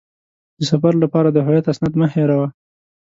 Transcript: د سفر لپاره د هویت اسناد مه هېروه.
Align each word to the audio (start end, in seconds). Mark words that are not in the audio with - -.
د 0.59 0.61
سفر 0.71 0.93
لپاره 1.03 1.29
د 1.31 1.37
هویت 1.45 1.65
اسناد 1.71 1.93
مه 1.99 2.07
هېروه. 2.15 2.47